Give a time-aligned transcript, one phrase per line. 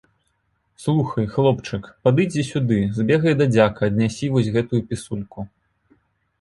[0.85, 5.39] Слухай, хлопчык, падыдзі сюды, збегай да дзяка, аднясі вось гэту пісульку.